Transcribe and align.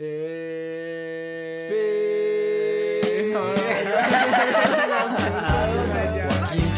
Joaquín 0.00 0.08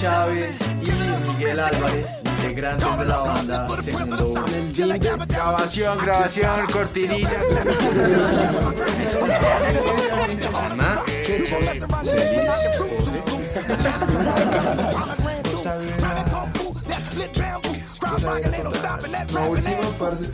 Chávez 0.01 0.59
y 0.83 0.91
Miguel 1.31 1.61
Álvarez, 1.61 2.19
integrantes 2.25 2.99
de 2.99 3.05
la 3.05 3.19
banda. 3.19 3.81
Segundo 3.81 4.45
Grabación, 5.29 5.99
grabación, 5.99 6.67
cortinilla. 6.73 7.41
Ana, 10.73 11.03
La 18.23 19.49
última, 19.49 19.99
parce. 19.99 20.27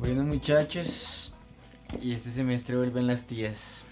Bueno 0.00 0.24
muchachos, 0.24 1.32
y 2.00 2.12
este 2.12 2.30
semestre 2.30 2.76
vuelven 2.76 3.06
las 3.06 3.24
tías. 3.26 3.84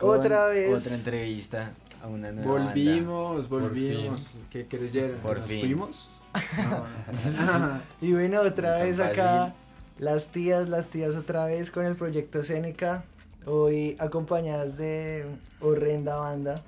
Otra 0.00 0.46
vez. 0.48 0.72
Otra 0.72 0.94
entrevista 0.96 1.72
a 2.02 2.08
una 2.08 2.32
nueva 2.32 2.52
banda. 2.54 2.70
Volvimos, 2.72 3.48
volvimos. 3.48 4.36
¿Qué 4.50 4.66
creyeron? 4.66 5.18
Por 5.20 5.38
¿Nos 5.40 5.48
fin. 5.48 5.60
fuimos? 5.60 6.08
Y 8.00 8.12
bueno, 8.12 8.40
otra 8.40 8.78
No 8.78 8.84
vez 8.84 8.98
acá, 9.00 9.38
fácil. 9.38 9.54
las 9.98 10.28
tías, 10.28 10.68
las 10.68 10.88
tías 10.88 11.16
otra 11.16 11.46
vez 11.46 11.70
con 11.70 11.84
el 11.86 11.94
proyecto 11.96 12.42
Seneca. 12.42 13.04
Hoy 13.46 13.96
acompañadas 13.98 14.76
de 14.78 15.26
horrenda 15.60 16.16
banda. 16.16 16.62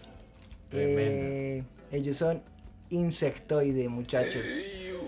Eh, 0.77 1.63
ellos 1.93 2.17
son 2.17 2.43
Insectoide, 2.91 3.89
muchachos. 3.89 4.47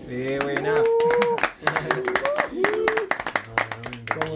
Eh, 0.07 0.39
buena. 0.41 0.75
¿Cómo, 4.13 4.33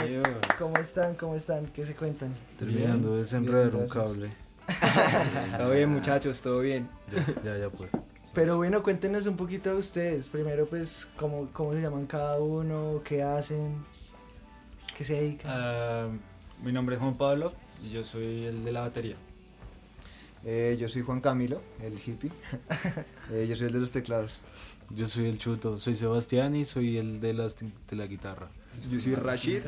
cómo 0.57 0.77
están? 0.77 1.15
¿Cómo 1.15 1.35
están? 1.35 1.67
¿Qué 1.67 1.85
se 1.85 1.95
cuentan? 1.95 2.35
Terminando 2.57 3.13
de 3.13 3.19
desenredar 3.19 3.75
un 3.75 3.87
cable. 3.87 4.29
Todo 5.57 5.71
bien, 5.71 5.89
muchachos, 5.89 6.41
todo 6.41 6.59
bien. 6.59 6.87
Ya, 7.11 7.25
ya, 7.43 7.57
ya 7.57 7.69
pues. 7.69 7.89
Pero 8.33 8.57
bueno, 8.57 8.81
cuéntenos 8.83 9.25
un 9.27 9.35
poquito 9.35 9.71
de 9.71 9.77
ustedes. 9.77 10.29
Primero, 10.29 10.65
pues, 10.65 11.07
cómo, 11.17 11.49
cómo 11.51 11.73
se 11.73 11.81
llaman 11.81 12.05
cada 12.05 12.39
uno, 12.39 13.01
qué 13.03 13.23
hacen, 13.23 13.83
qué 14.97 15.03
se 15.03 15.15
dedican. 15.15 15.51
Ah, 15.53 16.07
mi 16.63 16.71
nombre 16.71 16.95
es 16.95 17.01
Juan 17.01 17.15
Pablo 17.15 17.53
y 17.83 17.89
yo 17.89 18.05
soy 18.05 18.45
el 18.45 18.63
de 18.63 18.71
la 18.71 18.81
batería. 18.81 19.17
Eh, 20.43 20.75
yo 20.79 20.89
soy 20.89 21.03
Juan 21.03 21.21
Camilo, 21.21 21.61
el 21.81 21.93
hippie. 21.93 22.31
Eh, 23.31 23.45
yo 23.47 23.55
soy 23.55 23.67
el 23.67 23.73
de 23.73 23.79
los 23.79 23.91
teclados. 23.91 24.39
Yo 24.89 25.05
soy 25.05 25.29
el 25.29 25.37
chuto, 25.37 25.77
soy 25.77 25.95
Sebastián 25.95 26.53
y 26.53 26.65
soy 26.65 26.97
el 26.97 27.21
de, 27.21 27.33
las, 27.33 27.55
de 27.57 27.95
la 27.95 28.07
guitarra. 28.07 28.49
Yo 28.89 28.99
soy 28.99 29.15
Rashid 29.15 29.61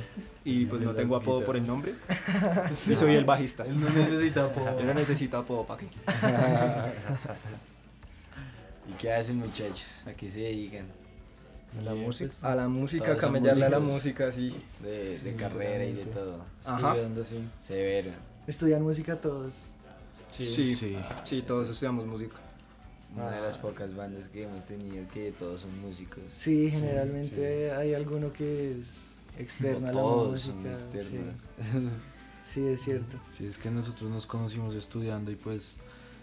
y 0.44 0.66
pues 0.66 0.82
no 0.82 0.94
tengo 0.94 1.16
apodo 1.16 1.46
por 1.46 1.56
el 1.56 1.66
nombre. 1.66 1.96
Y 2.90 2.96
soy 2.98 3.16
el 3.16 3.24
bajista. 3.24 3.64
no 3.64 3.90
necesita 3.90 4.54
Yo 4.54 4.84
no 4.86 4.94
necesito 4.94 5.38
apodo 5.38 5.66
para 5.66 5.80
qué. 5.80 5.88
¿Y 8.90 8.94
qué 8.94 9.14
hacen 9.14 9.38
muchachos? 9.38 10.04
¿A 10.06 10.14
qué 10.14 10.30
se 10.30 10.42
dedican? 10.42 10.88
La 11.86 11.96
música. 11.96 12.34
A 12.42 12.56
la 12.56 12.68
música, 12.68 13.16
camellarle 13.16 13.66
a 13.66 13.70
la 13.70 13.80
música, 13.80 14.30
sí. 14.32 14.54
De, 14.82 15.08
Sí, 15.08 15.30
de 15.30 15.36
carrera 15.36 15.86
y 15.86 15.94
de 15.94 16.06
todo. 16.06 16.44
Ajá. 16.66 16.90
Estudiando, 16.90 17.24
sí. 17.24 17.48
Severo. 17.60 18.12
Estudian 18.46 18.84
música 18.84 19.22
todos. 19.22 19.70
Sí. 20.34 20.46
Sí. 20.46 20.76
Sí. 20.76 20.98
Sí, 21.24 21.42
todos 21.44 21.70
estudiamos 21.70 22.06
música. 22.06 22.36
Una 23.16 23.30
de 23.30 23.42
las 23.42 23.58
pocas 23.60 23.96
bandas 23.96 24.28
que 24.30 24.44
hemos 24.44 24.66
tenido 24.66 25.08
que 25.10 25.32
todos 25.34 25.62
son 25.62 25.80
músicos. 25.82 26.24
Sí, 26.34 26.72
generalmente 26.72 27.72
hay 27.72 27.94
alguno 27.94 28.34
que 28.34 28.78
es 28.80 29.14
externo 29.38 29.86
O 29.88 29.90
a 29.90 29.92
la 29.92 29.92
todos 29.92 30.42
son 30.42 30.56
música. 30.58 30.74
externos. 30.74 31.36
Sí, 32.44 32.62
sí, 32.62 32.68
es 32.68 32.82
cierto. 32.82 33.18
Sí, 33.30 33.46
es 33.46 33.58
que 33.60 33.70
nosotros 33.70 34.10
nos 34.10 34.26
conocimos 34.26 34.74
estudiando 34.74 35.30
y 35.30 35.36
pues 35.36 35.78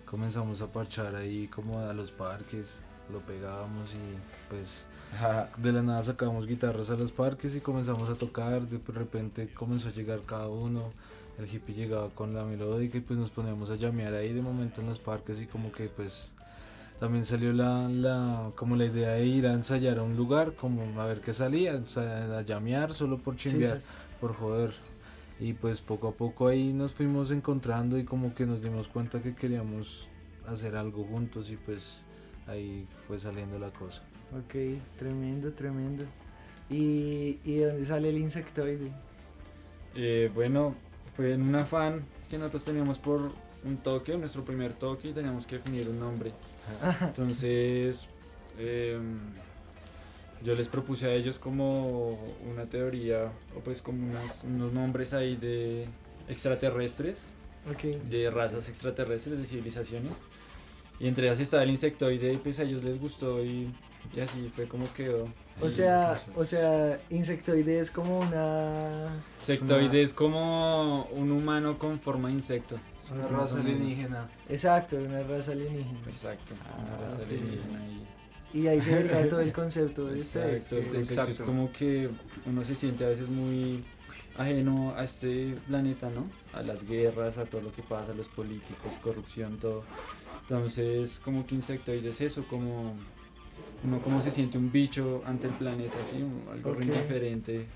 comenzamos 0.05 0.61
a 0.63 0.67
parchar 0.73 1.15
ahí 1.15 1.47
como 1.47 1.79
a 1.79 1.93
los 1.93 2.11
parques, 2.11 2.83
lo 3.13 3.21
pegábamos 3.21 3.93
y 3.95 4.51
pues 4.51 4.85
de 5.59 5.73
la 5.73 5.83
nada 5.83 6.03
sacábamos 6.03 6.49
guitarras 6.49 6.91
a 6.91 6.97
los 6.97 7.13
parques 7.13 7.55
y 7.55 7.61
comenzamos 7.61 8.09
a 8.11 8.17
tocar, 8.17 8.67
de 8.67 8.81
repente 8.93 9.49
comenzó 9.55 9.89
a 9.89 9.93
llegar 9.93 10.23
cada 10.27 10.49
uno, 10.49 10.93
el 11.41 11.53
hippie 11.53 11.75
llegaba 11.75 12.11
con 12.11 12.35
la 12.35 12.45
melódica 12.45 12.99
y 12.99 13.01
pues 13.01 13.19
nos 13.19 13.31
poníamos 13.31 13.71
a 13.71 13.77
llamear 13.77 14.15
ahí 14.15 14.33
de 14.33 14.43
momento 14.43 14.81
en 14.81 14.89
los 14.89 14.99
parques 14.99 15.41
y 15.41 15.47
como 15.47 15.73
que 15.73 15.89
pues 15.89 16.35
también 16.99 17.25
salió 17.25 17.53
la, 17.53 17.89
la 17.89 18.53
como 18.57 18.77
la 18.77 18.85
idea 18.85 19.13
de 19.13 19.25
ir 19.25 19.47
a 19.47 19.55
ensayar 19.55 19.99
a 19.99 20.03
un 20.03 20.17
lugar, 20.17 20.55
como 20.55 21.01
a 21.01 21.07
ver 21.07 21.21
qué 21.21 21.33
salía, 21.33 21.77
o 21.77 21.89
sea, 21.89 22.39
a 22.39 22.43
llamear 22.43 22.93
solo 22.93 23.19
por 23.19 23.37
chimbear 23.37 23.81
sí, 23.81 23.89
sí. 23.89 23.95
por 24.21 24.35
joder. 24.35 24.73
Y 25.41 25.55
pues 25.55 25.81
poco 25.81 26.09
a 26.09 26.13
poco 26.13 26.49
ahí 26.49 26.75
nos 26.75 26.93
fuimos 26.93 27.31
encontrando 27.31 27.99
y 27.99 28.05
como 28.05 28.35
que 28.35 28.45
nos 28.45 28.63
dimos 28.63 28.89
cuenta 28.89 29.23
que 29.23 29.35
queríamos 29.35 30.07
hacer 30.47 30.77
algo 30.77 31.05
juntos 31.05 31.51
y 31.51 31.57
pues 31.57 32.05
ahí 32.47 32.87
fue 33.09 33.19
saliendo 33.19 33.59
la 33.59 33.71
cosa. 33.71 34.03
Ok, 34.37 34.79
tremendo, 34.99 35.53
tremendo. 35.55 36.05
¿Y, 36.69 37.39
y 37.45 37.55
de 37.55 37.67
dónde 37.67 37.85
sale 37.87 38.11
el 38.11 38.19
insectoide? 38.19 38.93
Eh, 39.95 40.31
bueno, 40.35 40.75
fue 41.21 41.35
en 41.35 41.43
un 41.43 41.55
afán 41.55 42.07
que 42.31 42.39
nosotros 42.39 42.65
teníamos 42.65 42.99
por 42.99 43.31
un 43.63 43.77
toque, 43.77 44.17
nuestro 44.17 44.43
primer 44.43 44.73
toque, 44.73 45.09
y 45.11 45.13
teníamos 45.13 45.47
que 45.47 45.57
definir 45.59 45.87
un 45.91 46.01
nombre. 46.01 46.33
Entonces, 47.03 48.09
em, 48.59 49.19
yo 50.43 50.55
les 50.55 50.69
propuse 50.69 51.09
a 51.09 51.13
ellos 51.13 51.39
como 51.39 52.19
una 52.51 52.65
teoría, 52.65 53.31
o 53.55 53.61
pues 53.61 53.83
como 53.83 54.09
unas- 54.11 54.45
unos 54.45 54.73
nombres 54.73 55.13
ahí 55.13 55.37
de 55.37 55.89
extraterrestres, 56.27 57.29
Ok. 57.71 57.83
de 58.09 58.31
razas 58.31 58.71
extraterrestres, 58.71 59.39
de 59.39 59.45
civilizaciones. 59.45 60.15
Y 60.99 61.07
entre 61.07 61.27
ellas 61.27 61.39
estaba 61.41 61.65
el 61.65 61.71
insectoide, 61.71 62.33
y 62.33 62.37
pues 62.39 62.59
a 62.61 62.63
ellos 62.63 62.83
les 62.83 62.99
gustó 62.99 63.45
y, 63.45 63.71
y 64.15 64.21
así 64.21 64.51
fue 64.55 64.67
como 64.67 64.93
quedó. 64.95 65.29
O 65.61 65.69
sea, 65.69 66.21
o 66.37 66.45
sea, 66.45 67.01
insectoide 67.11 67.81
es 67.81 67.91
como 67.91 68.19
una... 68.21 69.23
Insectoide 69.41 70.03
es 70.03 70.13
como 70.15 71.05
un 71.13 71.31
humano 71.31 71.79
con 71.79 72.01
forma 72.01 72.29
de 72.29 72.35
insecto. 72.35 72.77
Es 73.05 73.11
una 73.11 73.27
raza 73.27 73.61
alienígena. 73.61 74.29
Exacto, 74.49 74.97
una 74.97 75.23
raza 75.23 75.53
alienígena. 75.53 76.01
Exacto, 76.07 76.55
una 76.79 76.95
Ah, 76.95 77.01
raza 77.03 77.23
alienígena 77.23 77.87
y- 77.89 78.59
Y 78.59 78.67
ahí 78.69 78.81
se 78.81 78.95
deriva 78.97 79.29
todo 79.29 79.41
el 79.41 79.53
concepto 79.63 80.07
de 80.07 80.19
ustedes. 80.21 80.65
Exacto, 80.73 80.77
concepto 80.93 81.01
es 81.01 81.11
Exacto. 81.29 81.45
como 81.45 81.73
que 81.73 82.09
uno 82.47 82.65
se 82.65 82.75
siente 82.75 83.05
a 83.05 83.09
veces 83.09 83.29
muy 83.29 83.85
ajeno 84.37 84.95
a 84.97 85.05
este 85.05 85.55
planeta, 85.69 86.09
¿no? 86.11 86.25
A 86.59 86.63
las 86.63 86.85
guerras, 86.85 87.37
a 87.39 87.45
todo 87.45 87.61
lo 87.61 87.73
que 87.73 87.83
pasa, 87.83 88.13
a 88.13 88.15
los 88.15 88.29
políticos, 88.29 88.95
corrupción, 89.03 89.59
todo. 89.59 89.85
Entonces, 90.43 91.21
como 91.23 91.47
que 91.47 91.55
insectoide 91.55 92.09
es 92.09 92.21
eso, 92.23 92.45
como 92.49 92.95
uno 93.85 94.01
como 94.01 94.21
se 94.21 94.31
siente 94.31 94.59
un 94.59 94.71
bicho 94.71 95.23
ante 95.27 95.47
el 95.47 95.55
planeta, 95.55 95.95
así, 96.03 96.17
algo 96.53 96.73
re 96.75 96.79
Ok. 96.79 96.83
indiferente, 96.85 97.67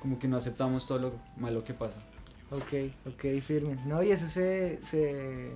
como 0.00 0.18
que 0.18 0.28
no 0.28 0.36
aceptamos 0.36 0.86
todo 0.86 0.98
lo 0.98 1.12
malo 1.36 1.62
que 1.64 1.74
pasa. 1.74 2.00
Ok, 2.50 2.92
ok, 3.06 3.40
firme. 3.42 3.76
No, 3.86 4.02
y 4.02 4.10
eso 4.12 4.26
se, 4.28 4.78
se 4.84 5.50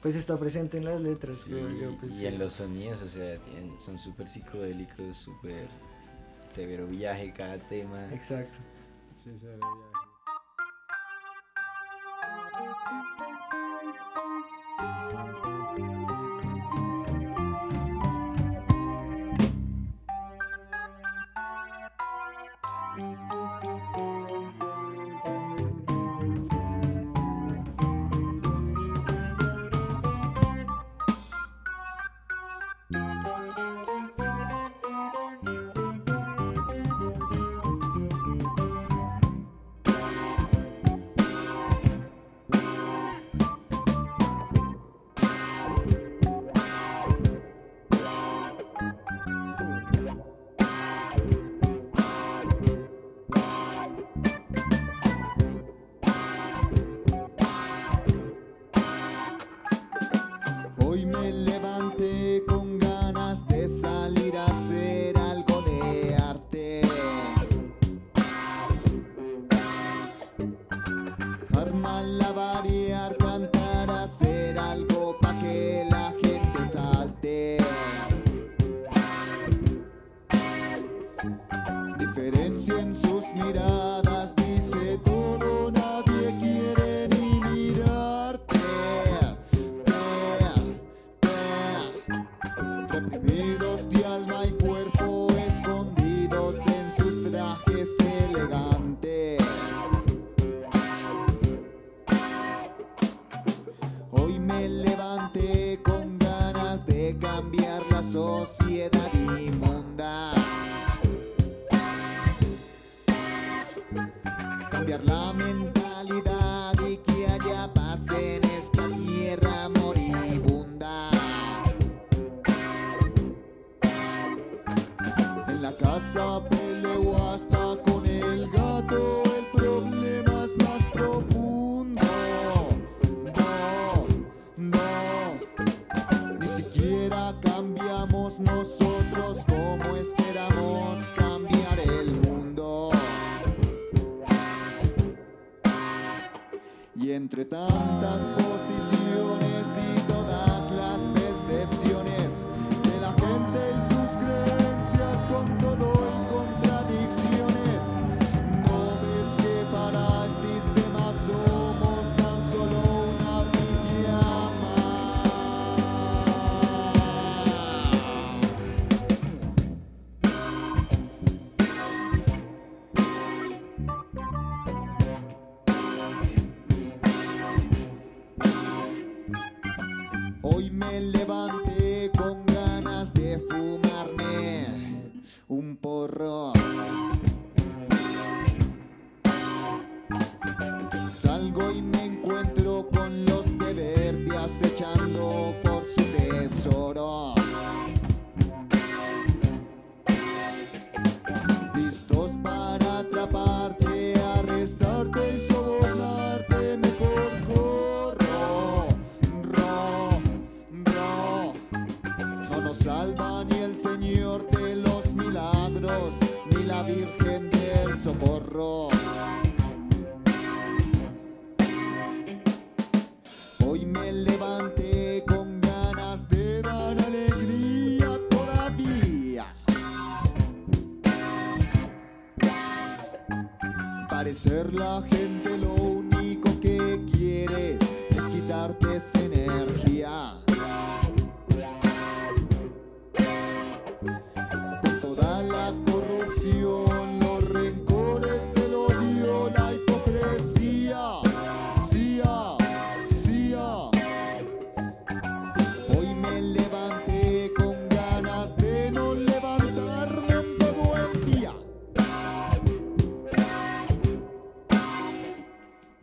pues 0.00 0.14
está 0.16 0.38
presente 0.38 0.78
en 0.78 0.84
las 0.84 1.00
letras, 1.00 1.38
Sí, 1.38 1.50
creo 1.50 1.68
yo. 1.70 1.96
Pues, 1.98 2.12
y 2.14 2.18
sí. 2.20 2.26
en 2.26 2.38
los 2.38 2.52
sonidos, 2.54 3.02
o 3.02 3.08
sea, 3.08 3.38
tienen- 3.38 3.78
son 3.80 3.98
súper 3.98 4.28
psicodélicos, 4.28 5.16
súper 5.16 5.68
severo 6.48 6.86
viaje 6.86 7.32
cada 7.36 7.58
tema. 7.58 8.12
Exacto. 8.12 8.58
Sí, 9.14 9.36
se 9.36 9.46
ve 9.48 9.58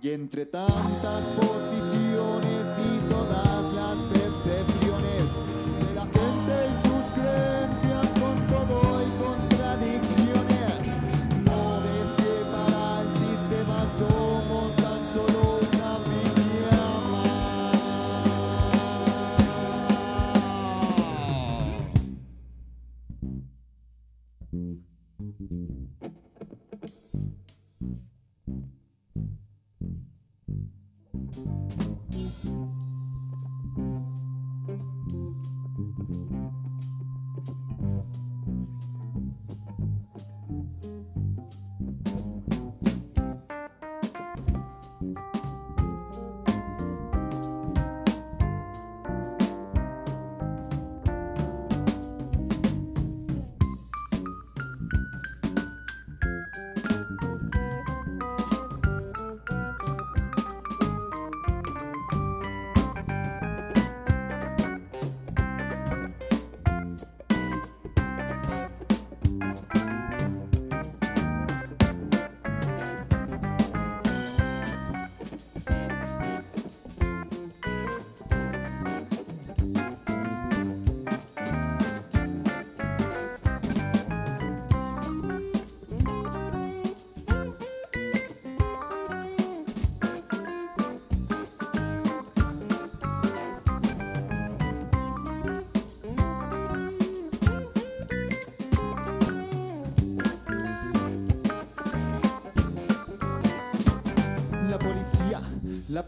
Y 0.04 0.10
entre 0.10 0.48
tantas 0.48 1.24
posiciones 1.36 2.80
y 2.80 3.08
todas 3.08 3.51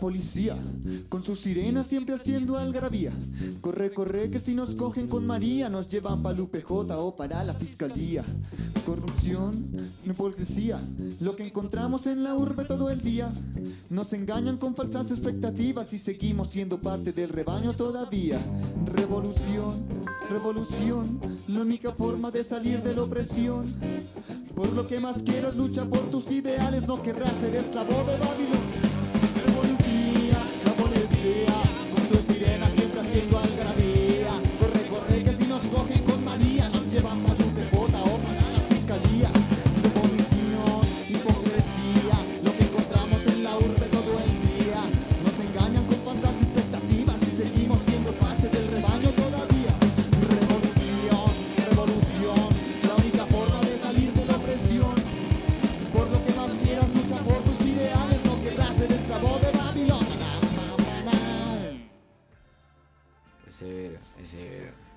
policía, 0.03 0.57
con 1.07 1.23
sus 1.23 1.39
sirenas 1.39 1.87
siempre 1.87 2.13
haciendo 2.13 2.57
algarabía. 2.57 3.13
Corre, 3.61 3.93
corre, 3.93 4.29
que 4.29 4.41
si 4.41 4.53
nos 4.53 4.75
cogen 4.75 5.07
con 5.07 5.25
María, 5.25 5.69
nos 5.69 5.87
llevan 5.87 6.21
para 6.21 6.41
UPJ 6.41 6.91
o 6.97 7.15
para 7.15 7.41
la 7.45 7.53
fiscalía. 7.53 8.25
Corrupción, 8.85 9.53
hipocresía, 10.05 10.77
lo 11.21 11.37
que 11.37 11.45
encontramos 11.45 12.05
en 12.07 12.21
la 12.21 12.35
urbe 12.35 12.65
todo 12.65 12.89
el 12.89 12.99
día. 12.99 13.31
Nos 13.89 14.11
engañan 14.11 14.57
con 14.57 14.75
falsas 14.75 15.09
expectativas 15.09 15.93
y 15.93 15.97
seguimos 15.97 16.49
siendo 16.49 16.81
parte 16.81 17.13
del 17.13 17.29
rebaño 17.29 17.71
todavía. 17.71 18.41
Revolución, 18.93 19.85
revolución, 20.29 21.21
la 21.47 21.61
única 21.61 21.93
forma 21.93 22.29
de 22.29 22.43
salir 22.43 22.83
de 22.83 22.93
la 22.93 23.03
opresión. 23.03 23.73
Por 24.53 24.73
lo 24.73 24.85
que 24.85 24.99
más 24.99 25.23
quieras, 25.23 25.55
lucha 25.55 25.85
por 25.85 26.01
tus 26.11 26.29
ideales, 26.29 26.85
no 26.89 27.01
querrás 27.01 27.37
ser 27.37 27.55
esclavo 27.55 28.03
de 28.03 28.17
Babilón. 28.17 28.72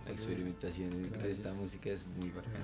La 0.06 0.12
experimentación 0.12 1.10
de 1.10 1.30
esta 1.30 1.52
música 1.52 1.90
es 1.90 2.06
muy 2.06 2.30
bacana. 2.30 2.54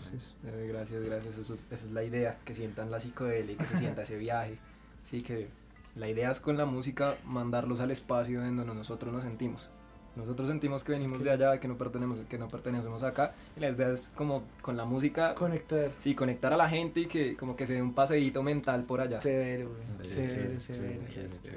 Eh, 0.46 0.66
Gracias, 0.68 1.02
gracias. 1.02 1.38
Eso, 1.38 1.54
es- 1.54 1.66
esa 1.70 1.84
es 1.84 1.90
la 1.90 2.02
idea, 2.04 2.38
que 2.44 2.54
sientan 2.54 2.90
la 2.90 3.00
psicodelia 3.00 3.52
y 3.52 3.56
que 3.56 3.64
se 3.64 3.76
sienta 3.78 4.02
ese 4.02 4.16
viaje. 4.16 4.58
Sí, 5.04 5.20
que 5.22 5.48
la 5.96 6.08
idea 6.08 6.30
es 6.30 6.40
con 6.40 6.56
la 6.56 6.64
música 6.66 7.16
mandarlos 7.26 7.80
al 7.80 7.90
espacio 7.90 8.44
en 8.44 8.56
donde 8.56 8.74
nosotros 8.74 9.12
nos 9.12 9.22
sentimos. 9.24 9.68
Nosotros 10.14 10.46
sentimos 10.48 10.84
que 10.84 10.92
venimos 10.92 11.24
de 11.24 11.30
allá, 11.30 11.58
que 11.58 11.66
no 11.68 11.78
pertenecemos, 11.78 12.20
que 12.28 12.36
no 12.38 12.46
pertenecemos 12.48 13.02
acá. 13.02 13.34
Y 13.56 13.60
la 13.60 13.70
idea 13.70 13.88
es 13.92 14.10
como 14.14 14.42
con 14.60 14.76
la 14.76 14.84
música, 14.84 15.34
Conectar. 15.34 15.90
sí, 15.98 16.14
conectar 16.14 16.52
a 16.52 16.56
la 16.58 16.68
gente 16.68 17.00
y 17.00 17.06
que 17.06 17.34
como 17.34 17.56
que 17.56 17.66
se 17.66 17.72
dé 17.72 17.82
un 17.82 17.94
paseíto 17.94 18.42
mental 18.42 18.84
por 18.84 19.00
allá. 19.00 19.20
Severo, 19.22 19.70
güey. 19.70 20.10
Severo, 20.10 20.60
severo. 20.60 21.00
Muy 21.00 21.24
áspero, 21.26 21.56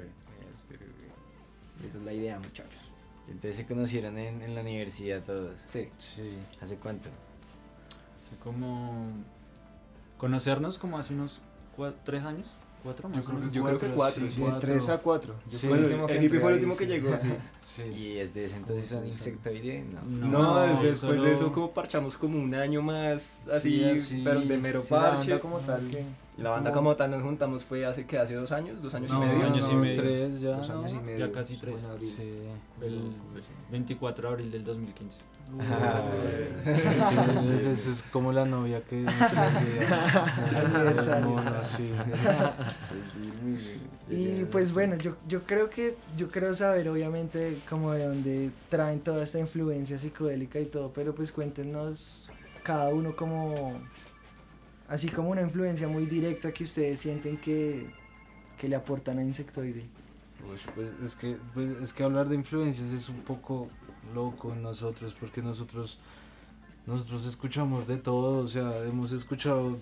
güey. 0.86 1.86
Esa 1.86 1.98
es 1.98 2.02
la 2.04 2.12
idea, 2.14 2.38
muchachos. 2.38 2.85
Entonces 3.28 3.56
se 3.56 3.66
conocieron 3.66 4.18
en, 4.18 4.42
en 4.42 4.54
la 4.54 4.60
universidad 4.60 5.22
todos. 5.22 5.60
Sí. 5.64 5.88
Sí. 5.98 6.38
¿Hace 6.60 6.76
cuánto? 6.76 7.10
Así 8.24 8.36
como 8.36 9.12
conocernos 10.18 10.78
como 10.78 10.98
hace 10.98 11.14
unos 11.14 11.40
tres 12.04 12.24
años, 12.24 12.56
cuatro 12.86 13.08
más. 13.08 13.52
Yo 13.52 13.64
creo 13.64 13.78
que 13.78 13.86
cuatro, 13.88 14.30
sí. 14.30 14.40
De 14.42 14.52
3 14.60 14.88
a 14.88 14.98
4. 14.98 15.34
Sí. 15.44 15.66
Bueno, 15.68 16.06
el 16.08 16.22
hippie 16.24 16.40
fue 16.40 16.50
el 16.50 16.54
último 16.54 16.76
que 16.76 16.86
llegó, 16.86 17.18
sí. 17.18 17.28
Sí. 17.58 17.82
¿Y 17.82 18.14
desde 18.14 18.44
ese 18.46 18.56
entonces 18.56 18.86
son 18.88 19.06
insectoide? 19.06 19.84
No. 19.84 20.28
No, 20.28 20.60
desde 20.62 20.72
después 20.88 20.98
solo- 20.98 21.22
de 21.24 21.32
eso 21.32 21.52
como 21.52 21.72
parchamos 21.72 22.16
como 22.16 22.38
un 22.38 22.54
año 22.54 22.80
más, 22.80 23.38
así, 23.52 23.78
Sí, 23.78 23.84
así. 23.84 24.22
pero 24.24 24.40
de 24.40 24.56
mero 24.58 24.82
Sí, 24.84 24.94
la 24.94 25.00
parche. 25.00 25.16
banda 25.30 25.38
como 25.40 25.58
tal. 25.58 25.82
Y 26.38 26.42
la 26.42 26.50
banda 26.50 26.70
como 26.72 26.94
tal 26.96 27.10
nos 27.10 27.22
juntamos 27.22 27.64
fue 27.64 27.84
hace 27.86 28.04
que 28.06 28.18
hace 28.18 28.34
dos 28.34 28.52
años, 28.52 28.80
dos 28.82 28.92
años 28.94 29.10
No, 29.10 29.22
y 29.24 29.26
medio. 29.26 29.38
dos 29.40 29.50
años 29.50 29.70
y 29.70 29.74
medio. 29.74 30.02
Tres 30.02 30.40
ya. 30.40 30.56
Dos 30.56 30.70
años 30.70 30.92
y 30.92 30.98
medio. 31.00 31.26
Ya 31.26 31.32
casi 31.32 31.56
tres. 31.56 31.84
El 32.82 33.12
24 33.70 34.28
de 34.28 34.32
abril 34.34 34.50
del 34.50 34.64
2015. 34.64 35.18
Ah, 35.60 36.02
Sí, 36.66 37.68
es, 37.70 37.86
es 37.86 38.02
como 38.10 38.32
la 38.32 38.44
novia 38.44 38.82
que 38.82 38.96
no 38.96 39.10
se 39.10 39.34
la. 39.34 39.50
Y 44.10 44.44
pues 44.46 44.72
bueno, 44.72 44.96
yo, 44.96 45.16
yo 45.26 45.42
creo 45.42 45.68
que, 45.68 45.96
yo 46.16 46.28
creo 46.28 46.54
saber 46.54 46.88
obviamente 46.88 47.58
como 47.68 47.92
de 47.92 48.06
dónde 48.06 48.50
traen 48.68 49.00
toda 49.00 49.24
esta 49.24 49.38
influencia 49.38 49.98
psicodélica 49.98 50.60
y 50.60 50.66
todo, 50.66 50.92
pero 50.92 51.14
pues 51.14 51.32
cuéntenos 51.32 52.30
cada 52.62 52.88
uno 52.90 53.16
como, 53.16 53.72
así 54.88 55.08
como 55.08 55.30
una 55.30 55.42
influencia 55.42 55.88
muy 55.88 56.06
directa 56.06 56.52
que 56.52 56.64
ustedes 56.64 57.00
sienten 57.00 57.36
que, 57.36 57.90
que 58.58 58.68
le 58.68 58.76
aportan 58.76 59.18
a 59.18 59.22
Insectoide. 59.22 59.86
Uy, 60.50 60.58
pues 60.74 60.92
es 61.02 61.16
que 61.16 61.36
pues 61.54 61.70
es 61.82 61.92
que 61.92 62.02
hablar 62.04 62.28
de 62.28 62.36
influencias 62.36 62.88
es 62.92 63.08
un 63.08 63.20
poco 63.22 63.68
loco 64.14 64.52
en 64.52 64.62
nosotros 64.62 65.14
porque 65.18 65.42
nosotros 65.42 65.98
nosotros 66.86 67.26
escuchamos 67.26 67.88
de 67.88 67.96
todo, 67.96 68.38
o 68.44 68.46
sea, 68.46 68.78
hemos 68.84 69.10
escuchado 69.10 69.76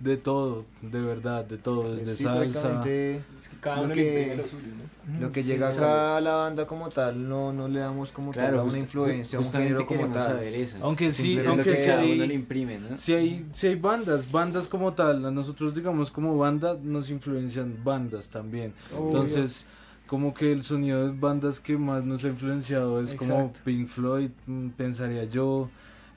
de 0.00 0.18
todo, 0.18 0.66
de 0.82 1.00
verdad, 1.00 1.46
de 1.46 1.56
todo, 1.56 1.92
desde 1.96 2.14
Sí, 2.14 2.24
salsa. 2.24 2.82
Es 2.84 3.48
que 3.48 3.56
cada 3.58 3.76
Lo 3.76 3.84
uno 3.84 3.94
que- 3.94 4.34
lo 4.36 4.46
suyo, 4.46 4.68
¿no? 4.76 5.20
Lo 5.20 5.32
que 5.32 5.42
Sí, 5.42 5.48
llega 5.48 5.68
acá 5.68 6.16
a 6.18 6.20
la 6.20 6.34
banda 6.34 6.66
como 6.66 6.88
tal, 6.90 7.26
no, 7.28 7.52
no 7.54 7.68
le 7.68 7.80
damos 7.80 8.12
como 8.12 8.32
tal 8.32 8.50
claro, 8.50 8.62
una 8.64 8.72
just- 8.72 8.82
influencia, 8.82 9.38
un 9.38 9.50
género 9.50 9.86
como 9.86 10.08
tal. 10.08 10.22
saber 10.28 10.54
eso. 10.54 10.76
Aunque 10.82 11.10
sí, 11.12 11.38
aunque 11.46 11.74
sí 11.76 11.90
hay, 11.90 12.12
uno 12.12 12.26
le 12.26 12.34
imprime, 12.34 12.78
¿no? 12.78 12.96
sí 12.98 13.14
hay, 13.14 13.46
sí 13.52 13.68
hay 13.68 13.76
bandas, 13.76 14.30
bandas 14.30 14.68
como 14.68 14.92
tal, 14.92 15.24
a 15.24 15.30
nosotros 15.30 15.74
digamos 15.74 16.10
como 16.10 16.36
banda 16.36 16.76
nos 16.82 17.08
influencian 17.08 17.78
bandas 17.82 18.28
también. 18.28 18.74
Entonces, 18.94 19.64
como 20.12 20.34
que 20.34 20.52
el 20.52 20.62
sonido 20.62 21.08
de 21.08 21.18
bandas 21.18 21.58
que 21.58 21.78
más 21.78 22.04
nos 22.04 22.22
ha 22.26 22.28
influenciado 22.28 23.00
es 23.00 23.14
como. 23.14 23.56
Pink 23.64 23.88
Floyd, 23.88 24.30
mm, 24.46 24.68
pensaría 24.70 25.24
yo. 25.24 25.70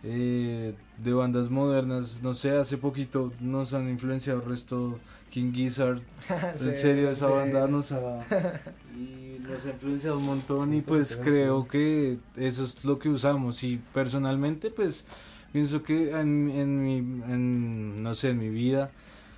eh, 0.04 0.76
de 0.98 1.14
bandas 1.14 1.50
modernas, 1.50 2.22
no 2.22 2.34
sé, 2.34 2.52
hace 2.52 2.78
poquito 2.78 3.34
nos 3.40 3.74
han 3.74 3.90
influenciado 3.90 4.42
el 4.42 4.46
resto 4.50 5.00
King 5.30 5.54
Gizzard. 5.54 6.02
Sí, 6.58 6.68
en 6.68 6.76
serio, 6.76 7.10
esa 7.10 7.28
sí. 7.28 7.32
banda 7.32 7.68
nos 7.68 7.92
ha, 7.94 8.28
y 8.94 9.40
nos 9.40 9.66
ha 9.66 9.70
influenciado 9.72 10.18
un 10.18 10.26
montón 10.26 10.74
y 10.74 10.82
pues 10.82 11.16
creo 11.18 11.66
que 11.68 12.20
eso 12.36 12.64
es 12.66 12.84
lo 12.84 13.00
que 13.00 13.10
usamos. 13.10 13.64
Y 13.64 13.78
personalmente, 13.94 14.72
pues 14.72 15.06
pienso 15.54 15.84
que 15.84 16.12
en, 16.12 16.50
en 16.52 16.84
mi, 16.84 16.98
en, 16.98 18.04
no 18.04 18.14
sé, 18.14 18.32
en 18.32 18.40
mi 18.40 18.50
vida 18.50 18.92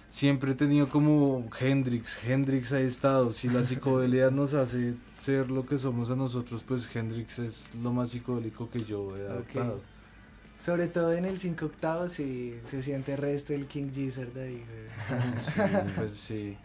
siempre 0.10 0.52
he 0.52 0.56
tenido 0.56 0.88
como 0.88 1.50
Hendrix, 1.60 2.24
Hendrix 2.24 2.74
ha 2.74 2.80
estado, 2.80 3.32
si 3.32 3.50
la 3.50 3.64
psicodelia 3.64 4.30
nos 4.32 4.54
hace 4.54 4.96
ser 5.18 5.52
lo 5.52 5.66
que 5.66 5.78
somos 5.78 6.10
a 6.10 6.16
nosotros, 6.16 6.64
pues 6.64 6.94
Hendrix 6.96 7.40
es 7.40 7.76
lo 7.76 7.92
más 7.92 8.10
psicodélico 8.10 8.70
que 8.70 8.84
yo 8.84 9.16
he 9.18 9.28
adoptado. 9.28 9.82
Sobre 10.60 10.88
todo 10.88 11.14
en 11.14 11.26
el 11.26 11.38
5 11.38 11.66
octavos 11.66 12.20
y 12.20 12.60
se 12.66 12.82
siente 12.82 13.14
el 13.14 13.20
resto 13.20 13.54
del 13.54 13.68
King 13.68 13.92
Gizzard 13.94 14.36
ahí, 14.38 14.64
güey. 14.66 15.32
Sí, 15.40 15.62
pues 15.96 16.12
sí. 16.12 16.58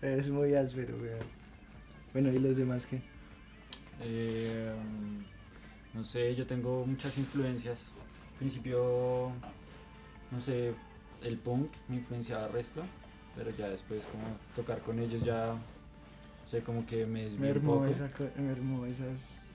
Es 0.00 0.30
muy 0.30 0.54
áspero, 0.54 0.96
güey. 0.98 1.10
Bueno, 2.12 2.32
¿y 2.32 2.38
los 2.38 2.56
demás 2.56 2.86
qué? 2.86 3.02
Eh, 4.00 4.72
no 5.92 6.02
sé, 6.02 6.34
yo 6.34 6.46
tengo 6.46 6.86
muchas 6.86 7.18
influencias. 7.18 7.92
Al 8.32 8.38
principio, 8.38 9.32
no 10.30 10.40
sé, 10.40 10.74
el 11.26 11.38
punk 11.38 11.70
me 11.88 11.96
influenciaba 11.96 12.48
resto, 12.48 12.82
pero 13.34 13.50
ya 13.50 13.68
después 13.68 14.06
como 14.06 14.24
tocar 14.54 14.80
con 14.80 14.98
ellos 14.98 15.22
ya, 15.22 15.54
no 15.54 16.46
sé, 16.46 16.62
como 16.62 16.86
que 16.86 17.06
me 17.06 17.24
Me 17.24 17.24
desvié 17.24 17.52
un 17.52 17.60
poco. 17.60 17.86
esa, 17.86 18.08
me 18.36 18.90
esas, 18.90 19.46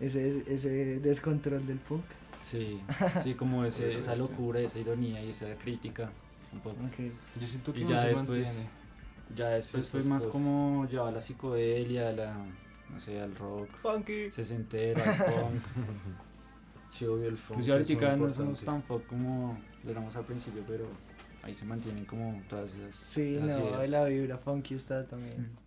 ese, 0.00 0.52
ese 0.52 1.00
descontrol 1.00 1.66
del 1.66 1.78
punk. 1.78 2.04
Sí, 2.38 2.80
sí, 3.22 3.34
como 3.34 3.64
ese, 3.64 3.96
esa 3.96 4.14
locura, 4.14 4.60
esa 4.60 4.78
ironía 4.78 5.22
y 5.22 5.30
esa 5.30 5.54
crítica 5.56 6.10
un 6.52 6.60
poco. 6.60 6.84
Ok. 6.84 7.12
Yo 7.40 7.46
siento 7.46 7.72
que 7.72 7.80
Y 7.80 7.84
no 7.84 7.90
ya 7.90 8.02
se 8.02 8.08
después, 8.08 8.68
ya 9.34 9.48
después 9.50 9.88
fue 9.88 10.02
más 10.04 10.26
cosas. 10.26 10.32
como 10.32 10.86
llevar 10.88 11.12
la 11.12 11.20
psicodelia, 11.20 12.12
la, 12.12 12.34
no 12.90 13.00
sé, 13.00 13.20
al 13.20 13.34
rock, 13.36 13.70
Funky. 13.82 14.30
sesentera, 14.30 15.02
al 15.02 15.16
punk. 15.16 15.62
Sí, 16.88 17.04
obvio, 17.04 17.28
el 17.28 17.36
funk 17.36 17.56
Pues 17.56 17.66
es 17.66 17.66
ya 17.66 17.74
ahorita 17.74 18.16
no 18.16 18.32
somos 18.32 18.62
tan 18.64 18.80
pop 18.82 19.04
como 19.06 19.58
lo 19.86 19.92
éramos 19.92 20.14
al 20.16 20.24
principio, 20.24 20.62
pero 20.66 20.86
ahí 21.42 21.54
se 21.54 21.64
mantienen 21.64 22.04
como 22.04 22.42
todas 22.48 22.74
esas, 22.74 22.94
Sí, 22.94 23.36
esas 23.36 23.58
no, 23.58 23.68
ideas. 23.70 23.90
la 23.90 24.04
vibra 24.04 24.36
funky 24.38 24.74
está 24.74 25.06
también. 25.06 25.40
Mm. 25.40 25.65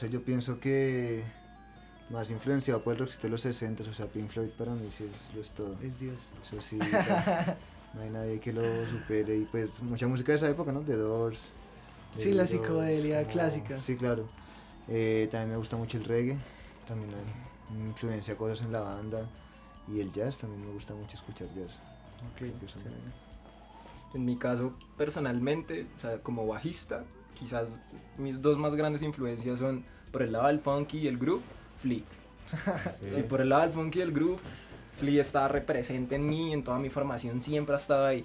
Sé, 0.00 0.10
yo 0.10 0.22
pienso 0.22 0.58
que 0.60 1.22
más 2.10 2.30
influenciado 2.30 2.82
por 2.82 2.94
el 2.94 3.00
rockcito 3.00 3.22
de 3.24 3.28
los 3.30 3.40
60, 3.42 3.84
o 3.84 3.92
sea, 3.94 4.06
Pink 4.06 4.28
Floyd 4.28 4.50
para 4.58 4.72
mí 4.72 4.88
sí 4.90 5.04
es, 5.04 5.32
lo 5.34 5.40
es 5.40 5.50
todo. 5.52 5.76
Es 5.82 5.98
Dios. 6.00 6.30
Eso 6.42 6.60
sí, 6.60 6.78
ya, 6.90 7.56
no 7.94 8.00
hay 8.02 8.10
nadie 8.10 8.40
que 8.40 8.52
lo 8.52 8.62
supere 8.86 9.36
y 9.36 9.44
pues 9.44 9.80
mucha 9.82 10.06
música 10.08 10.32
de 10.32 10.36
esa 10.36 10.48
época, 10.48 10.72
¿no? 10.72 10.80
The 10.80 10.96
Doors. 10.96 11.50
Sí, 12.16 12.30
The 12.30 12.34
la 12.34 12.42
Beatles, 12.42 12.50
psicodelia 12.50 13.24
clásica. 13.24 13.78
Sí, 13.78 13.94
claro. 13.96 14.28
Eh, 14.88 15.28
también 15.30 15.50
me 15.50 15.56
gusta 15.56 15.76
mucho 15.76 15.98
el 15.98 16.04
reggae, 16.04 16.36
también 16.88 17.10
hay 17.14 17.80
influencia 17.88 18.36
cosas 18.36 18.62
en 18.66 18.72
la 18.72 18.80
banda 18.80 19.28
y 19.86 20.00
el 20.00 20.10
jazz, 20.12 20.38
también 20.38 20.66
me 20.66 20.72
gusta 20.72 20.94
mucho 20.94 21.16
escuchar 21.16 21.46
jazz. 21.54 21.78
Que 22.36 22.50
son- 22.66 22.82
En 24.14 24.24
mi 24.24 24.36
caso, 24.36 24.74
personalmente, 24.96 25.86
o 25.96 26.00
sea, 26.00 26.18
como 26.18 26.44
bajista, 26.46 27.04
quizás 27.34 27.80
mis 28.18 28.40
dos 28.40 28.58
más 28.58 28.74
grandes 28.74 29.02
influencias 29.02 29.58
son 29.58 29.84
por 30.12 30.22
el 30.22 30.32
lado 30.32 30.48
del 30.48 30.60
funky 30.60 30.98
y 30.98 31.06
el 31.06 31.18
groove, 31.18 31.42
Flea. 31.78 32.00
Sí, 33.14 33.22
por 33.22 33.40
el 33.40 33.48
lado 33.50 33.62
del 33.62 33.72
funky 33.72 34.00
y 34.00 34.02
el 34.02 34.12
groove, 34.12 34.40
Flea 34.98 35.22
está 35.22 35.48
represente 35.48 36.16
en 36.16 36.28
mí, 36.28 36.52
en 36.52 36.62
toda 36.64 36.78
mi 36.78 36.90
formación, 36.90 37.40
siempre 37.40 37.74
ha 37.74 37.78
estado 37.78 38.06
ahí. 38.06 38.24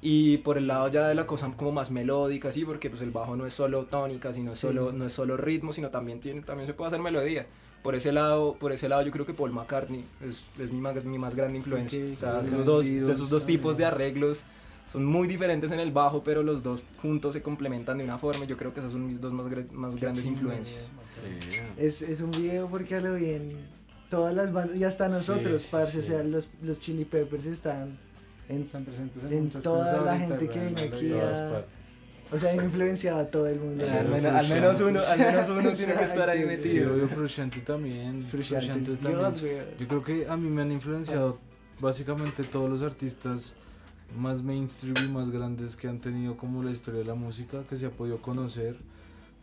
Y 0.00 0.38
por 0.38 0.58
el 0.58 0.68
lado 0.68 0.88
ya 0.88 1.08
de 1.08 1.14
la 1.14 1.26
cosa 1.26 1.52
como 1.56 1.72
más 1.72 1.90
melódica, 1.90 2.52
sí, 2.52 2.64
porque 2.64 2.88
pues 2.88 3.02
el 3.02 3.10
bajo 3.10 3.34
no 3.36 3.46
es 3.46 3.54
solo 3.54 3.84
tónica, 3.86 4.32
sino 4.32 4.50
Sí. 4.52 4.58
solo, 4.58 4.92
no 4.92 5.04
es 5.06 5.12
solo 5.12 5.36
ritmo, 5.36 5.72
sino 5.72 5.90
también, 5.90 6.20
tiene, 6.20 6.40
también 6.42 6.66
se 6.66 6.72
puede 6.74 6.88
hacer 6.88 7.00
melodía. 7.00 7.46
Por 7.82 7.94
ese 7.94 8.12
lado, 8.12 8.54
por 8.54 8.72
ese 8.72 8.88
lado 8.88 9.02
yo 9.02 9.10
creo 9.10 9.26
que 9.26 9.34
Paul 9.34 9.52
McCartney 9.52 10.04
es, 10.24 10.42
es 10.58 10.72
mi, 10.72 10.80
más, 10.80 11.04
mi 11.04 11.18
más 11.18 11.34
grande 11.34 11.58
influencia. 11.58 12.04
Ok. 12.04 12.12
O 12.14 12.16
sea, 12.16 12.40
esos 12.42 12.64
dos, 12.64 12.84
de 12.86 13.12
esos 13.12 13.28
dos 13.28 13.44
tipos 13.44 13.76
de 13.76 13.84
también. 13.84 14.02
arreglos 14.08 14.44
son 14.90 15.04
muy 15.04 15.28
diferentes 15.28 15.70
en 15.70 15.80
el 15.80 15.92
bajo, 15.92 16.22
pero 16.24 16.42
los 16.42 16.62
dos 16.62 16.82
juntos 17.02 17.34
se 17.34 17.42
complementan 17.42 17.98
de 17.98 18.04
una 18.04 18.18
forma. 18.18 18.44
y 18.44 18.48
Yo 18.48 18.56
creo 18.56 18.72
que 18.72 18.80
esas 18.80 18.92
son 18.92 19.06
mis 19.06 19.20
dos 19.20 19.32
más, 19.32 19.46
más 19.72 19.94
grandes 19.96 20.26
influencias. 20.26 20.86
Es, 21.76 22.02
es 22.02 22.20
un 22.20 22.30
video 22.30 22.68
porque 22.68 22.94
a 22.96 23.00
lo 23.00 23.14
bien 23.14 23.52
todas 24.08 24.34
las 24.34 24.52
bandas, 24.52 24.76
y 24.76 24.84
hasta 24.84 25.08
nosotros, 25.08 25.62
Sí, 25.62 25.68
parce, 25.70 25.92
sí. 25.92 25.98
o 25.98 26.02
sea, 26.02 26.24
los, 26.24 26.48
los 26.62 26.80
Chili 26.80 27.04
Peppers 27.04 27.44
están 27.46 27.98
en, 28.48 28.62
Están 28.62 28.84
presentes 28.84 29.22
en, 29.24 29.32
En 29.34 29.50
toda 29.50 29.84
cosas 29.84 30.04
la 30.06 30.18
gente 30.18 30.48
que 30.48 30.58
viene 30.58 30.82
en 30.86 30.92
aquí 30.94 31.08
todas 31.10 31.38
a- 31.38 31.50
partes. 31.52 31.70
o 32.32 32.38
sea, 32.38 32.52
han 32.52 32.64
influenciado 32.64 33.18
a 33.20 33.24
todo 33.26 33.46
el 33.46 33.60
mundo. 33.60 33.84
Sí, 33.84 33.90
al, 33.92 34.08
menos, 34.08 34.32
al 34.32 34.48
menos 34.48 34.80
uno, 34.80 35.00
al 35.06 35.18
menos 35.18 35.48
uno 35.50 35.72
tiene 35.72 35.94
que 35.94 36.04
estar 36.04 36.30
ahí 36.30 36.40
Exacto, 36.40 36.62
Sí, 36.62 36.68
metido. 36.68 36.94
obvio, 36.94 37.08
Frusciante 37.08 37.60
también. 37.60 38.22
Frusciante 38.22 38.92
también. 38.96 39.18
Dios. 39.18 39.42
Yo 39.78 39.86
creo 39.88 40.02
que 40.02 40.26
a 40.26 40.36
mí 40.38 40.48
me 40.48 40.62
han 40.62 40.72
influenciado 40.72 41.38
básicamente 41.80 42.44
todos 42.44 42.70
los 42.70 42.80
artistas 42.82 43.54
más 44.16 44.42
mainstream 44.42 44.96
y 45.04 45.08
más 45.08 45.30
grandes 45.30 45.76
que 45.76 45.88
han 45.88 45.98
tenido 45.98 46.36
como 46.36 46.62
la 46.62 46.70
historia 46.70 47.00
de 47.00 47.06
la 47.06 47.14
música 47.14 47.64
que 47.68 47.76
se 47.76 47.86
ha 47.86 47.90
podido 47.90 48.20
conocer. 48.20 48.76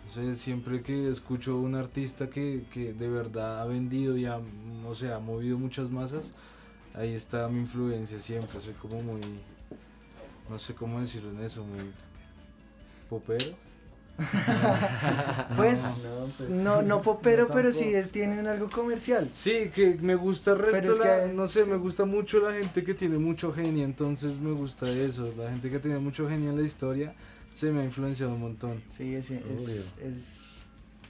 Sea, 0.10 0.36
siempre 0.36 0.84
que 0.84 1.10
escucho 1.10 1.58
un 1.58 1.75
artista 1.75 2.30
que, 2.30 2.65
que 2.71 2.93
de 2.93 3.10
verdad 3.10 3.62
ha 3.62 3.65
vendido 3.65 4.15
y 4.17 4.25
ha, 4.25 4.39
o 4.88 4.93
sea, 4.93 5.15
ha 5.15 5.19
movido 5.19 5.58
muchas 5.58 5.89
masas, 5.89 6.34
ahí 6.93 7.13
está 7.13 7.47
mi 7.47 7.62
influencia 7.62 8.19
siempre. 8.19 8.60
Soy 8.60 8.73
como 8.73 9.01
muy, 9.01 9.21
no 10.49 10.60
sé 10.60 10.75
cómo 10.75 10.99
decirlo 10.99 11.32
en 11.32 11.39
eso, 11.39 11.63
muy 11.65 11.91
popero. 13.10 13.64
Pues, 15.56 16.47
no, 16.49 16.82
no 16.82 17.01
popero, 17.01 17.47
no 17.47 17.54
pero 17.54 17.71
sí 17.73 17.93
es, 17.95 18.12
tienen 18.12 18.47
algo 18.47 18.69
comercial. 18.69 19.30
Sí, 19.32 19.69
que 19.73 19.97
me 20.01 20.15
gusta 20.15 20.51
el 20.51 20.60
resto, 20.60 20.91
es 20.93 20.99
la- 20.99 21.25
que- 21.28 21.34
no 21.34 21.47
sé, 21.47 21.63
sí. 21.63 21.69
me 21.69 21.78
gusta 21.78 22.06
mucho 22.06 22.39
la 22.39 22.54
gente 22.54 22.84
que 22.84 22.93
tiene 22.93 23.17
mucho 23.17 23.54
genio, 23.54 23.84
entonces 23.86 24.38
me 24.39 24.51
gusta 24.51 24.89
eso, 24.89 25.34
la 25.38 25.49
gente 25.49 25.69
que 25.69 25.80
tiene 25.80 25.99
mucho 25.99 26.28
genio 26.30 26.49
en 26.51 26.58
la 26.58 26.63
historia 26.63 27.13
se 27.54 27.71
me 27.71 27.82
ha 27.82 27.84
influenciado 27.86 28.34
un 28.34 28.41
montón. 28.41 28.82
Sí, 28.89 29.15
es, 29.15 29.32
es, 29.32 29.93
es, 30.01 30.56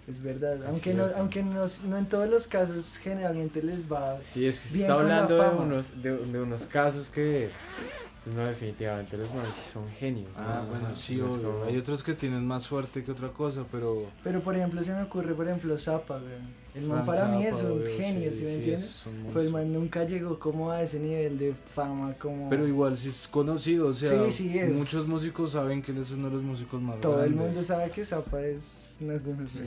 es 0.07 0.21
verdad. 0.21 0.57
Es 0.59 0.65
Aunque, 0.65 0.93
no, 0.93 1.05
aunque 1.17 1.41
no, 1.43 1.65
no 1.87 1.97
en 1.97 2.05
todos 2.05 2.29
los 2.29 2.45
casos 2.45 2.97
generalmente 3.01 3.63
les 3.63 3.91
va. 3.91 4.19
Sí, 4.21 4.45
es 4.45 4.59
que 4.59 4.67
se 4.67 4.77
Bien 4.77 4.91
está 4.91 5.01
hablando 5.01 5.37
de 5.41 5.49
unos, 5.57 6.01
de, 6.03 6.11
de 6.17 6.41
unos 6.41 6.65
casos 6.67 7.09
que, 7.09 7.49
pues, 7.79 7.89
no, 8.33 8.45
definitivamente 8.45 9.17
los 9.17 9.33
manes 9.33 9.53
son 9.71 9.87
genios. 9.89 10.29
Ah, 10.35 10.61
¿no? 10.63 10.69
bueno, 10.71 10.95
sí, 10.95 11.19
obvio. 11.21 11.51
como- 11.53 11.65
Hay 11.65 11.77
otros 11.77 12.01
que 12.03 12.13
tienen 12.13 12.45
más 12.45 12.63
suerte 12.63 13.03
que 13.03 13.11
otra 13.11 13.29
cosa, 13.29 13.63
pero... 13.71 14.05
Pero 14.23 14.41
por 14.41 14.55
ejemplo, 14.55 14.83
se 14.83 14.93
me 14.93 15.03
ocurre, 15.03 15.33
por 15.35 15.47
ejemplo, 15.47 15.77
Zappa, 15.77 16.15
weón. 16.17 16.65
El 16.73 16.87
man 16.87 17.05
Frank 17.05 17.19
para 17.19 17.27
mí 17.37 17.43
Zappa, 17.45 17.55
es 17.57 17.63
un 17.63 17.71
obvio, 17.71 17.97
genio, 17.97 18.29
sí, 18.31 18.35
¿sí 18.37 18.43
me 18.43 18.49
sí, 18.49 18.55
entiendes? 18.55 19.03
Pues 19.31 19.45
el 19.45 19.51
man 19.53 19.71
nunca 19.71 20.03
llegó 20.03 20.37
como 20.39 20.71
a 20.71 20.81
ese 20.81 20.99
nivel 20.99 21.37
de 21.37 21.53
fama 21.53 22.13
como... 22.15 22.49
Pero 22.49 22.67
igual 22.67 22.97
sí 22.97 23.07
es 23.09 23.27
conocido, 23.29 23.87
o 23.87 23.93
sea, 23.93 24.09
Sí, 24.25 24.31
sí, 24.49 24.59
es. 24.59 24.73
muchos 24.73 25.07
músicos 25.07 25.51
saben 25.51 25.81
que 25.81 25.91
él 25.93 25.99
es 25.99 26.11
uno 26.11 26.27
de 26.29 26.35
los 26.35 26.43
músicos 26.43 26.81
más 26.81 26.99
Todo 26.99 27.23
el 27.23 27.31
grandes. 27.33 27.45
mundo 27.55 27.63
sabe 27.63 27.91
que 27.91 28.03
Zappa 28.03 28.41
es... 28.41 28.97
No, 28.99 29.13
no 29.13 29.47
sé. 29.47 29.63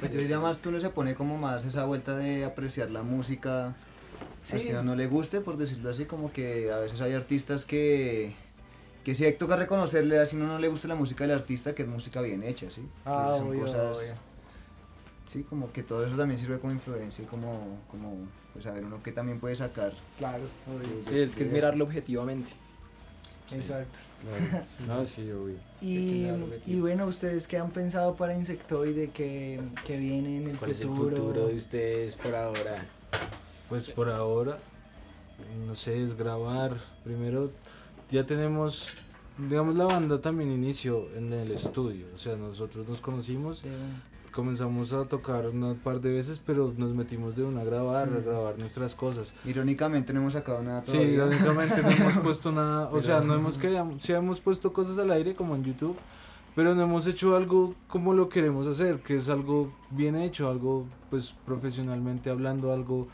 Pues 0.00 0.12
yo 0.12 0.18
diría 0.18 0.40
más 0.40 0.58
que 0.58 0.68
uno 0.68 0.78
se 0.80 0.90
pone 0.90 1.14
como 1.14 1.38
más 1.38 1.64
esa 1.64 1.84
vuelta 1.84 2.16
de 2.16 2.44
apreciar 2.44 2.90
la 2.90 3.02
música, 3.02 3.74
Sí. 4.42 4.56
así 4.56 4.68
a 4.70 4.80
uno 4.80 4.90
no 4.90 4.96
le 4.96 5.06
guste, 5.06 5.40
por 5.40 5.56
decirlo 5.56 5.88
así, 5.90 6.04
como 6.04 6.32
que 6.32 6.70
a 6.72 6.78
veces 6.78 7.00
hay 7.00 7.12
artistas 7.12 7.64
que, 7.64 8.34
que 9.04 9.14
sí 9.14 9.24
toca 9.38 9.56
reconocerle, 9.56 10.18
así 10.18 10.36
no 10.36 10.46
no 10.46 10.58
le 10.58 10.68
gusta 10.68 10.88
la 10.88 10.94
música 10.96 11.24
del 11.24 11.32
artista, 11.36 11.74
que 11.74 11.82
es 11.82 11.88
música 11.88 12.20
bien 12.20 12.42
hecha, 12.42 12.70
¿sí? 12.70 12.82
Ah, 13.06 13.30
que 13.32 13.38
son 13.38 13.48
obvio, 13.50 13.60
cosas, 13.60 13.96
obvio. 13.98 14.14
sí, 15.28 15.44
como 15.44 15.72
que 15.72 15.82
todo 15.82 16.04
eso 16.06 16.16
también 16.16 16.38
sirve 16.40 16.58
como 16.58 16.72
influencia 16.72 17.22
y 17.22 17.26
como, 17.26 17.78
como 17.90 18.16
pues 18.52 18.66
a 18.66 18.72
ver 18.72 18.84
uno 18.84 19.02
que 19.02 19.12
también 19.12 19.38
puede 19.40 19.54
sacar. 19.54 19.92
Claro, 20.18 20.42
obvio. 20.66 20.88
de- 21.04 21.10
Sí, 21.10 21.18
es 21.20 21.34
que 21.34 21.44
de 21.44 21.46
es 21.50 21.52
mirarlo 21.54 21.84
objetivamente. 21.84 22.52
Exacto. 23.52 23.98
Claro. 24.22 24.64
No, 24.86 25.04
sí, 25.06 25.30
obvio. 25.30 25.56
Y, 25.80 26.24
Hay 26.24 26.60
que 26.64 26.70
y 26.72 26.80
bueno, 26.80 27.06
¿ustedes 27.06 27.46
qué 27.46 27.58
han 27.58 27.70
pensado 27.70 28.14
para 28.16 28.34
Insectoide 28.34 29.10
que, 29.10 29.60
que 29.84 29.96
viene 29.98 30.38
en 30.38 30.48
el 30.48 30.56
¿Cuál 30.56 30.70
es 30.70 30.80
el 30.80 30.88
futuro? 30.88 31.16
futuro 31.16 31.46
de 31.48 31.56
ustedes 31.56 32.14
por 32.16 32.34
ahora? 32.34 32.86
Pues 33.72 33.88
por 33.88 34.10
ahora, 34.10 34.58
no 35.66 35.74
sé, 35.74 36.02
es 36.02 36.14
grabar. 36.14 36.76
Primero, 37.04 37.50
ya 38.10 38.26
tenemos, 38.26 38.98
digamos, 39.38 39.76
la 39.76 39.86
banda 39.86 40.20
también 40.20 40.52
inició 40.52 41.08
en 41.16 41.32
el 41.32 41.52
estudio. 41.52 42.04
O 42.14 42.18
sea, 42.18 42.36
nosotros 42.36 42.86
nos 42.86 43.00
conocimos, 43.00 43.62
comenzamos 44.30 44.92
a 44.92 45.06
tocar 45.06 45.46
un 45.46 45.80
par 45.82 46.02
de 46.02 46.12
veces, 46.12 46.38
pero 46.44 46.74
nos 46.76 46.92
metimos 46.92 47.34
de 47.34 47.44
una 47.44 47.62
a 47.62 47.64
grabar, 47.64 48.10
a 48.10 48.20
grabar 48.20 48.58
nuestras 48.58 48.94
cosas. 48.94 49.32
Irónicamente 49.46 50.12
no 50.12 50.20
hemos 50.20 50.34
sacado 50.34 50.62
nada 50.62 50.82
Sí, 50.84 50.92
todavía. 50.92 51.14
irónicamente 51.14 51.82
no 51.82 51.90
hemos 51.92 52.18
puesto 52.22 52.52
nada, 52.52 52.90
o 52.92 53.00
sea, 53.00 53.22
no 53.22 53.34
hemos 53.34 53.56
que 53.56 53.82
sí 54.00 54.12
hemos 54.12 54.38
puesto 54.38 54.74
cosas 54.74 54.98
al 54.98 55.10
aire 55.12 55.34
como 55.34 55.56
en 55.56 55.64
YouTube, 55.64 55.96
pero 56.54 56.74
no 56.74 56.82
hemos 56.82 57.06
hecho 57.06 57.34
algo 57.34 57.74
como 57.88 58.12
lo 58.12 58.28
queremos 58.28 58.66
hacer, 58.66 58.98
que 59.00 59.16
es 59.16 59.30
algo 59.30 59.72
bien 59.88 60.14
hecho, 60.14 60.50
algo 60.50 60.84
pues 61.08 61.34
profesionalmente 61.46 62.28
hablando, 62.28 62.70
algo 62.70 63.08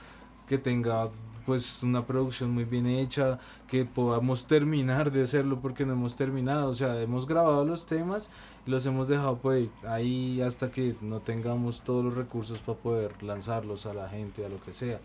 que 0.48 0.58
tenga 0.58 1.10
pues 1.48 1.82
una 1.82 2.04
producción 2.04 2.50
muy 2.50 2.64
bien 2.64 2.86
hecha, 2.86 3.38
que 3.68 3.86
podamos 3.86 4.46
terminar 4.46 5.10
de 5.10 5.22
hacerlo 5.22 5.60
porque 5.62 5.86
no 5.86 5.94
hemos 5.94 6.14
terminado, 6.14 6.68
o 6.68 6.74
sea, 6.74 7.00
hemos 7.00 7.26
grabado 7.26 7.64
los 7.64 7.86
temas 7.86 8.28
y 8.66 8.70
los 8.70 8.84
hemos 8.84 9.08
dejado 9.08 9.38
por 9.38 9.56
ahí, 9.86 10.42
hasta 10.42 10.70
que 10.70 10.94
no 11.00 11.20
tengamos 11.20 11.80
todos 11.80 12.04
los 12.04 12.14
recursos 12.14 12.58
para 12.58 12.78
poder 12.78 13.22
lanzarlos 13.22 13.86
a 13.86 13.94
la 13.94 14.10
gente, 14.10 14.44
a 14.44 14.50
lo 14.50 14.60
que 14.60 14.74
sea. 14.74 15.00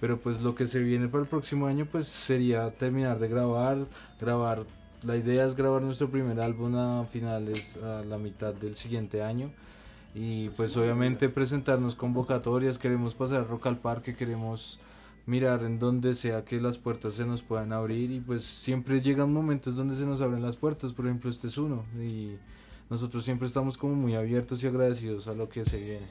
Pero 0.00 0.16
pues 0.20 0.42
lo 0.42 0.54
que 0.54 0.68
se 0.68 0.78
viene 0.78 1.08
para 1.08 1.24
el 1.24 1.28
próximo 1.28 1.66
año 1.66 1.88
pues 1.90 2.06
sería 2.06 2.70
terminar 2.70 3.18
de 3.18 3.26
grabar, 3.26 3.78
grabar, 4.20 4.64
la 5.02 5.16
idea 5.16 5.44
es 5.44 5.56
grabar 5.56 5.82
nuestro 5.82 6.08
primer 6.08 6.40
álbum 6.40 6.76
a 6.76 7.04
finales, 7.06 7.78
a 7.78 8.04
la 8.04 8.16
mitad 8.16 8.54
del 8.54 8.76
siguiente 8.76 9.24
año 9.24 9.50
y 10.14 10.48
pues 10.50 10.76
obviamente 10.76 11.28
presentarnos 11.28 11.94
convocatorias, 11.94 12.78
queremos 12.78 13.14
pasar 13.14 13.46
Rock 13.46 13.66
al 13.66 13.78
Parque, 13.78 14.16
queremos 14.16 14.80
mirar 15.26 15.62
en 15.62 15.78
donde 15.78 16.14
sea 16.14 16.44
que 16.44 16.60
las 16.60 16.78
puertas 16.78 17.14
se 17.14 17.24
nos 17.24 17.42
puedan 17.42 17.72
abrir. 17.72 18.10
Y 18.10 18.20
pues 18.20 18.44
siempre 18.44 19.00
llegan 19.00 19.32
momentos 19.32 19.76
donde 19.76 19.94
se 19.94 20.06
nos 20.06 20.20
abren 20.20 20.42
las 20.42 20.56
puertas, 20.56 20.92
por 20.92 21.06
ejemplo 21.06 21.30
este 21.30 21.46
es 21.46 21.58
uno. 21.58 21.84
Y 22.00 22.36
nosotros 22.88 23.24
siempre 23.24 23.46
estamos 23.46 23.78
como 23.78 23.94
muy 23.94 24.14
abiertos 24.14 24.62
y 24.64 24.66
agradecidos 24.66 25.28
a 25.28 25.34
lo 25.34 25.48
que 25.48 25.64
se 25.64 25.78
viene. 25.78 26.06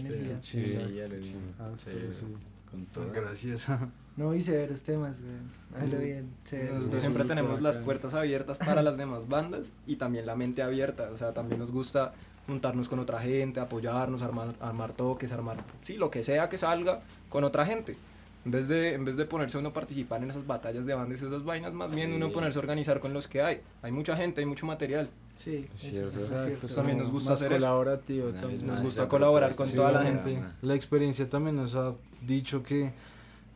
Energía. 0.00 0.38
Sí. 0.40 0.66
Sí, 0.66 0.94
ya 0.94 1.08
lo 1.08 1.16
vi. 1.16 1.34
Ah, 1.58 1.70
Sí, 1.76 1.90
sí. 2.10 2.26
Con 2.70 2.86
todo. 2.86 3.10
Gracias. 3.12 3.68
No, 4.16 4.34
y 4.34 4.42
severos 4.42 4.82
temas, 4.82 5.22
güey. 5.22 5.82
Hazlo 5.82 5.98
bien, 5.98 6.28
severos 6.44 6.84
temas. 6.86 7.00
siempre 7.00 7.22
Sí, 7.22 7.28
tenemos 7.30 7.62
las 7.62 7.78
puertas 7.78 8.12
abiertas 8.12 8.58
para 8.58 8.82
las 8.82 8.98
demás 8.98 9.26
bandas 9.28 9.72
y 9.86 9.96
también 9.96 10.26
la 10.26 10.34
mente 10.36 10.62
abierta. 10.62 11.08
O 11.10 11.16
sea, 11.16 11.32
también 11.32 11.58
nos 11.58 11.70
gusta 11.70 12.12
juntarnos 12.46 12.88
con 12.88 12.98
otra 12.98 13.20
gente, 13.20 13.60
apoyarnos, 13.60 14.20
armar, 14.20 14.56
armar 14.60 14.92
toques, 14.92 15.32
armar, 15.32 15.64
sí, 15.82 15.96
lo 15.96 16.10
que 16.10 16.22
sea 16.22 16.50
que 16.50 16.58
salga 16.58 17.00
con 17.30 17.44
otra 17.44 17.64
gente. 17.64 17.96
En 18.44 18.50
vez, 18.52 18.68
de, 18.68 18.94
en 18.94 19.04
vez 19.04 19.16
de 19.18 19.26
ponerse 19.26 19.58
uno 19.58 19.68
a 19.68 19.72
participar 19.74 20.22
en 20.22 20.30
esas 20.30 20.46
batallas 20.46 20.86
de 20.86 20.94
bandas 20.94 21.20
y 21.20 21.26
esas 21.26 21.44
vainas, 21.44 21.74
más 21.74 21.94
bien 21.94 22.14
uno 22.14 22.28
Sí. 22.28 22.32
ponerse 22.32 22.58
a 22.58 22.62
organizar 22.62 22.98
con 22.98 23.12
los 23.12 23.28
que 23.28 23.42
hay. 23.42 23.60
Hay 23.82 23.92
mucha 23.92 24.16
gente, 24.16 24.40
hay 24.40 24.46
mucho 24.46 24.64
material. 24.66 25.10
Sí, 25.34 25.68
Es 25.74 25.84
eso 25.84 25.90
cierto. 25.90 26.10
sí 26.10 26.16
es 26.22 26.30
Exacto, 26.30 26.46
cierto. 26.58 26.74
también 26.74 26.98
nos 26.98 27.10
gusta 27.10 27.30
Más 27.30 27.38
hacer 27.42 27.52
eso. 27.52 27.60
colaborativo 27.66 28.28
Una 28.30 28.40
también. 28.40 28.66
Nos 28.66 28.80
gusta 28.80 29.08
colaborar 29.08 29.54
con 29.54 29.66
Sí, 29.66 29.74
toda 29.76 29.92
la 29.92 30.02
gente. 30.04 30.38
La 30.62 30.74
experiencia 30.74 31.28
también 31.28 31.56
nos 31.56 31.74
ha 31.74 31.92
dicho 32.26 32.62
que 32.62 32.92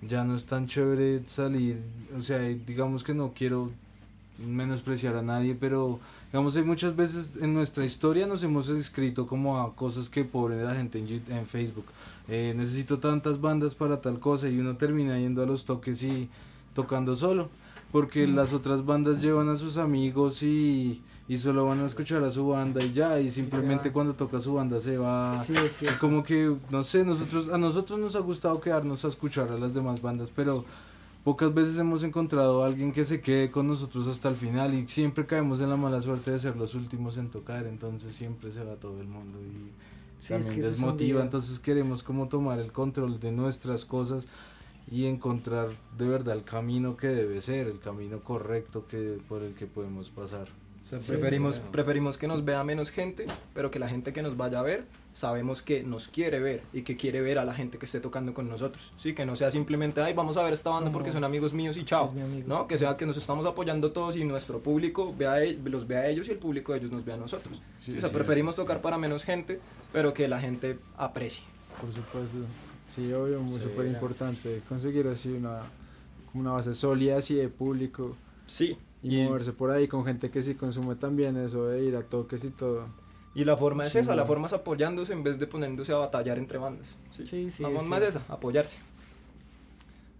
ya 0.02 0.22
no 0.22 0.36
es 0.36 0.44
tan 0.44 0.66
chévere 0.66 1.22
salir, 1.26 1.80
o 2.14 2.20
sea, 2.20 2.38
digamos 2.40 3.02
que 3.02 3.14
no 3.14 3.32
quiero 3.34 3.70
menospreciar 4.38 5.16
a 5.16 5.22
nadie, 5.22 5.54
pero 5.54 6.00
digamos 6.30 6.56
hay 6.56 6.62
muchas 6.64 6.94
veces 6.96 7.36
en 7.40 7.54
nuestra 7.54 7.84
historia 7.84 8.26
nos 8.26 8.42
hemos 8.42 8.68
escrito 8.68 9.26
como 9.26 9.58
a 9.60 9.74
cosas 9.74 10.10
que 10.10 10.24
pobre 10.24 10.62
la 10.62 10.74
gente 10.74 10.98
en, 10.98 11.22
en 11.28 11.46
Facebook. 11.46 11.86
Eh, 12.28 12.54
necesito 12.56 12.98
tantas 12.98 13.40
bandas 13.40 13.74
para 13.74 14.00
tal 14.00 14.18
cosa 14.18 14.48
y 14.48 14.58
uno 14.58 14.76
termina 14.76 15.18
yendo 15.18 15.42
a 15.42 15.46
los 15.46 15.64
toques 15.64 16.02
y 16.02 16.30
tocando 16.74 17.14
solo, 17.14 17.50
porque 17.92 18.26
las 18.26 18.52
otras 18.52 18.84
bandas 18.84 19.22
llevan 19.22 19.48
a 19.48 19.56
sus 19.56 19.76
amigos 19.76 20.42
y, 20.42 21.02
y 21.28 21.38
solo 21.38 21.66
van 21.66 21.80
a 21.80 21.86
escuchar 21.86 22.24
a 22.24 22.30
su 22.30 22.48
banda 22.48 22.82
y 22.82 22.92
ya, 22.92 23.20
y 23.20 23.30
simplemente 23.30 23.92
cuando 23.92 24.14
toca 24.14 24.40
su 24.40 24.54
banda 24.54 24.80
se 24.80 24.96
va... 24.98 25.42
Sí, 25.44 25.54
como 26.00 26.24
que, 26.24 26.56
no 26.70 26.82
sé, 26.82 27.04
nosotros, 27.04 27.48
a 27.48 27.58
nosotros 27.58 27.98
nos 27.98 28.16
ha 28.16 28.20
gustado 28.20 28.60
quedarnos 28.60 29.04
a 29.04 29.08
escuchar 29.08 29.48
a 29.52 29.58
las 29.58 29.74
demás 29.74 30.00
bandas, 30.02 30.32
pero 30.34 30.64
pocas 31.22 31.52
veces 31.54 31.78
hemos 31.78 32.02
encontrado 32.02 32.64
a 32.64 32.66
alguien 32.66 32.92
que 32.92 33.04
se 33.04 33.20
quede 33.20 33.50
con 33.50 33.66
nosotros 33.66 34.06
hasta 34.06 34.28
el 34.28 34.36
final 34.36 34.74
y 34.74 34.88
siempre 34.88 35.24
caemos 35.26 35.60
en 35.60 35.70
la 35.70 35.76
mala 35.76 36.02
suerte 36.02 36.30
de 36.30 36.38
ser 36.38 36.56
los 36.56 36.74
últimos 36.74 37.16
en 37.16 37.28
tocar, 37.28 37.66
entonces 37.66 38.14
siempre 38.14 38.50
se 38.50 38.64
va 38.64 38.74
todo 38.74 39.00
el 39.00 39.06
mundo 39.06 39.38
y 39.40 39.93
Sí, 40.26 40.34
es 40.34 40.40
también 40.46 40.54
que 40.54 40.60
es 40.60 40.64
un 40.66 40.70
desmotiva, 40.72 41.22
entonces 41.22 41.58
queremos 41.58 42.02
como 42.02 42.28
tomar 42.28 42.58
el 42.58 42.72
control 42.72 43.20
de 43.20 43.32
nuestras 43.32 43.84
cosas 43.84 44.26
y 44.90 45.06
encontrar 45.06 45.68
de 45.98 46.08
verdad 46.08 46.34
el 46.36 46.44
camino 46.44 46.96
que 46.96 47.08
debe 47.08 47.40
ser, 47.40 47.66
el 47.68 47.78
camino 47.80 48.20
correcto 48.20 48.86
que 48.86 49.18
por 49.28 49.42
el 49.42 49.54
que 49.54 49.66
podemos 49.66 50.10
pasar. 50.10 50.48
O 50.84 50.88
sea, 50.88 51.00
Sí, 51.02 51.08
preferimos, 51.12 51.56
claro. 51.56 51.72
preferimos 51.72 52.18
que 52.18 52.28
nos 52.28 52.44
vea 52.44 52.62
menos 52.62 52.90
gente, 52.90 53.26
pero 53.54 53.70
que 53.70 53.78
la 53.78 53.88
gente 53.88 54.12
que 54.12 54.20
nos 54.22 54.36
vaya 54.36 54.58
a 54.58 54.62
ver, 54.62 54.84
sabemos 55.14 55.62
que 55.62 55.82
nos 55.82 56.08
quiere 56.08 56.40
ver 56.40 56.62
y 56.74 56.82
que 56.82 56.96
quiere 56.98 57.22
ver 57.22 57.38
a 57.38 57.46
la 57.46 57.54
gente 57.54 57.78
que 57.78 57.86
esté 57.86 58.00
tocando 58.00 58.34
con 58.34 58.50
nosotros. 58.50 58.92
Sí, 58.98 59.14
que 59.14 59.24
no 59.24 59.34
sea 59.34 59.50
simplemente, 59.50 60.02
ay, 60.02 60.12
vamos 60.12 60.36
a 60.36 60.42
ver 60.42 60.52
esta 60.52 60.68
banda 60.68 60.92
porque 60.92 61.08
Como, 61.08 61.14
son 61.20 61.24
amigos 61.24 61.54
míos 61.54 61.78
y 61.78 61.84
chao. 61.86 62.12
No, 62.46 62.66
que 62.68 62.76
sea 62.76 62.98
que 62.98 63.06
nos 63.06 63.16
estamos 63.16 63.46
apoyando 63.46 63.92
todos 63.92 64.16
y 64.16 64.24
nuestro 64.24 64.58
público 64.58 65.14
vea 65.16 65.42
e- 65.42 65.58
los 65.64 65.86
vea 65.86 66.00
a 66.00 66.08
ellos 66.08 66.28
y 66.28 66.32
el 66.32 66.38
público 66.38 66.72
de 66.72 66.80
ellos 66.80 66.92
nos 66.92 67.02
vea 67.06 67.14
a 67.14 67.18
nosotros. 67.18 67.62
Sí, 67.80 67.96
o 67.96 68.00
sea, 68.00 68.10
preferimos 68.10 68.54
tocar 68.54 68.82
para 68.82 68.98
menos 68.98 69.24
gente, 69.24 69.60
pero 69.94 70.12
que 70.12 70.26
la 70.28 70.40
gente 70.40 70.76
aprecie. 70.98 71.44
Por 71.80 71.92
supuesto. 71.92 72.38
Sí, 72.84 73.12
obvio, 73.12 73.40
muy 73.40 73.60
súper 73.60 73.86
importante 73.86 74.60
conseguir 74.68 75.06
así 75.06 75.30
una, 75.30 75.62
como 76.30 76.42
una 76.42 76.50
base 76.52 76.74
sólida 76.74 77.16
así 77.16 77.36
de 77.36 77.48
público 77.48 78.16
Sí, 78.44 78.76
y, 79.02 79.22
moverse 79.22 79.52
por 79.52 79.70
ahí 79.70 79.86
con 79.88 80.04
gente 80.04 80.30
que 80.30 80.42
sí 80.42 80.56
consume 80.56 80.96
también 80.96 81.36
eso 81.36 81.66
de 81.68 81.82
ir 81.84 81.94
a 81.96 82.02
toques 82.02 82.44
y 82.44 82.50
todo. 82.50 82.86
Y 83.36 83.44
la 83.44 83.56
forma 83.56 83.86
es 83.86 83.92
Sí, 83.92 83.98
esa, 84.00 84.14
la 84.16 84.24
forma 84.26 84.46
es 84.48 84.52
apoyándose 84.52 85.12
en 85.12 85.22
vez 85.22 85.38
de 85.38 85.46
poniéndose 85.46 85.92
a 85.92 85.98
batallar 85.98 86.38
entre 86.38 86.58
bandas. 86.58 86.88
Sí, 87.12 87.24
Sí, 87.26 87.50
sí, 87.52 87.64
es 87.64 87.72
más 87.72 88.00
cierto. 88.00 88.06
esa, 88.06 88.22
apoyarse. 88.28 88.78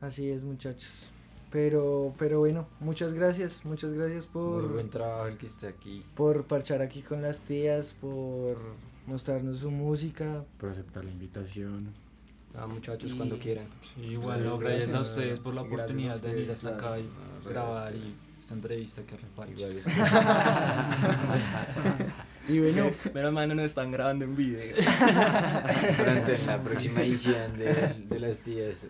Así 0.01 0.31
es, 0.31 0.45
muchachos. 0.45 1.11
Pero, 1.51 2.15
pero 2.17 2.39
bueno, 2.41 2.67
muchas 2.81 3.13
gracias, 3.15 3.65
muchas 3.65 3.93
gracias 3.93 4.27
Muy 4.27 4.63
por, 4.63 4.73
buen 4.73 4.89
trabajo 4.91 5.27
el 5.27 5.37
que 5.37 5.47
está 5.47 5.69
aquí. 5.69 6.03
por 6.15 6.45
parchar 6.45 6.81
aquí 6.83 7.03
con 7.03 7.23
las 7.23 7.41
tías, 7.41 7.93
por 8.01 8.57
mostrarnos 9.07 9.59
su 9.59 9.71
música. 9.71 10.45
Por 10.59 10.71
aceptar 10.71 11.05
la 11.05 11.11
invitación. 11.11 11.93
Ah, 12.57 12.67
muchachos, 12.67 13.12
Y- 13.12 13.17
cuando 13.17 13.38
quieran. 13.38 13.67
Sí, 13.81 14.01
igual, 14.03 14.45
no, 14.45 14.59
gracias 14.59 14.95
a 14.95 15.01
ustedes 15.01 15.40
por 15.40 15.55
la 15.55 15.62
oportunidad 15.62 16.21
de 16.21 16.33
venir 16.33 16.51
hasta 16.51 16.71
acá 16.71 16.99
y 16.99 17.03
Ah, 17.03 17.49
grabar 17.49 17.95
y 17.95 18.14
esta 18.40 18.55
entrevista 18.55 19.03
que 19.03 19.17
reparto. 19.17 19.53
Igual 19.53 19.73
Y 22.49 22.59
bueno, 22.61 22.90
Menos 23.14 23.33
mal 23.33 23.49
no 23.49 23.55
nos 23.55 23.64
están 23.64 23.90
grabando 23.90 24.25
en 24.27 24.37
video. 24.37 24.75
Pronto 24.77 26.31
en 26.33 26.47
la 26.47 26.61
próxima 26.61 27.01
edición 27.03 27.57
de, 27.57 27.95
de 28.09 28.21
las 28.21 28.38
tías. 28.38 28.87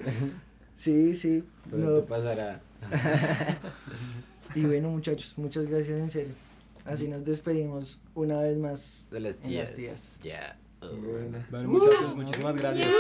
sí, 0.75 1.15
sí. 1.15 1.45
Pronto 1.71 2.01
no, 2.01 2.05
pasará. 2.05 2.61
y 4.57 4.65
bueno, 4.67 4.91
muchachos, 4.91 5.35
muchas 5.39 5.67
gracias 5.67 5.99
en 6.01 6.11
serio. 6.11 6.35
Así 6.85 7.09
nos 7.09 7.25
despedimos 7.25 8.01
una 8.15 8.41
vez 8.41 8.59
más. 8.59 9.09
De 9.11 9.21
las 9.21 9.37
tías. 9.39 9.69
las 9.71 9.75
tías. 9.75 10.21
Ya. 10.23 10.59
Bueno, 11.51 11.69
muchachos, 11.69 12.15
muchísimas 12.15 12.57
gracias. 12.57 12.95